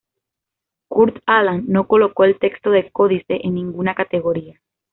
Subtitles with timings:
[0.87, 4.59] Kurt Aland no colocó el texto del códice en ninguna categoría.